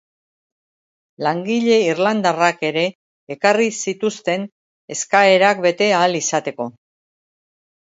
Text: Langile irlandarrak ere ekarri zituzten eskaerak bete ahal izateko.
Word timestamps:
Langile 1.27 1.77
irlandarrak 1.89 2.65
ere 2.71 2.87
ekarri 3.37 3.71
zituzten 3.83 4.51
eskaerak 4.99 5.67
bete 5.71 5.95
ahal 6.03 6.25
izateko. 6.27 6.73